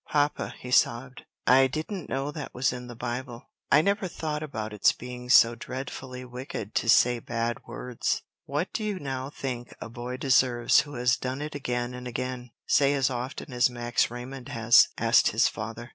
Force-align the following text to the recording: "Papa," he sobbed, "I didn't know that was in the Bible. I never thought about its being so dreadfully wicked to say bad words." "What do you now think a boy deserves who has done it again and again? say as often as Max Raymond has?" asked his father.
"Papa," 0.09 0.55
he 0.57 0.71
sobbed, 0.71 1.25
"I 1.45 1.67
didn't 1.67 2.09
know 2.09 2.31
that 2.31 2.55
was 2.55 2.73
in 2.73 2.87
the 2.87 2.95
Bible. 2.95 3.51
I 3.71 3.83
never 3.83 4.07
thought 4.07 4.41
about 4.41 4.73
its 4.73 4.91
being 4.91 5.29
so 5.29 5.53
dreadfully 5.53 6.25
wicked 6.25 6.73
to 6.73 6.89
say 6.89 7.19
bad 7.19 7.59
words." 7.67 8.23
"What 8.45 8.73
do 8.73 8.83
you 8.83 8.97
now 8.97 9.29
think 9.29 9.75
a 9.79 9.89
boy 9.89 10.17
deserves 10.17 10.79
who 10.79 10.95
has 10.95 11.17
done 11.17 11.39
it 11.39 11.53
again 11.53 11.93
and 11.93 12.07
again? 12.07 12.49
say 12.65 12.95
as 12.95 13.11
often 13.11 13.53
as 13.53 13.69
Max 13.69 14.09
Raymond 14.09 14.49
has?" 14.49 14.87
asked 14.97 15.27
his 15.27 15.47
father. 15.47 15.89